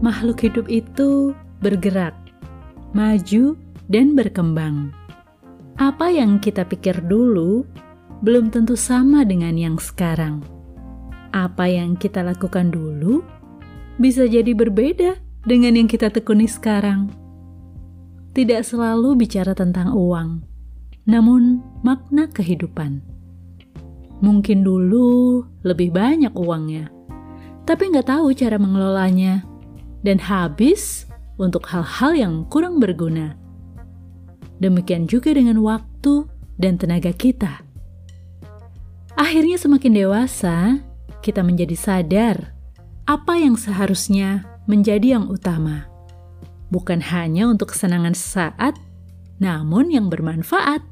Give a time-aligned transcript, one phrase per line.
[0.00, 2.16] makhluk hidup itu bergerak,
[2.96, 3.54] maju,
[3.92, 4.92] dan berkembang.
[5.76, 7.64] Apa yang kita pikir dulu
[8.20, 10.44] belum tentu sama dengan yang sekarang.
[11.32, 13.24] Apa yang kita lakukan dulu
[13.96, 17.08] bisa jadi berbeda dengan yang kita tekuni sekarang.
[18.30, 20.44] Tidak selalu bicara tentang uang,
[21.08, 23.02] namun makna kehidupan.
[24.20, 26.92] Mungkin dulu lebih banyak uangnya,
[27.64, 29.49] tapi nggak tahu cara mengelolanya,
[30.04, 31.08] dan habis
[31.40, 33.36] untuk hal-hal yang kurang berguna.
[34.60, 36.28] Demikian juga dengan waktu
[36.60, 37.64] dan tenaga kita.
[39.16, 40.80] Akhirnya semakin dewasa,
[41.24, 42.56] kita menjadi sadar
[43.08, 45.88] apa yang seharusnya menjadi yang utama.
[46.70, 48.78] Bukan hanya untuk kesenangan sesaat,
[49.42, 50.84] namun yang bermanfaat